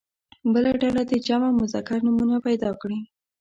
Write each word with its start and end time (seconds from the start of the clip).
بله 0.53 0.71
ډله 0.81 1.03
دې 1.09 1.17
جمع 1.27 1.49
مذکر 1.61 1.97
نومونه 2.05 2.35
پیدا 2.47 2.69
کړي. 2.81 2.99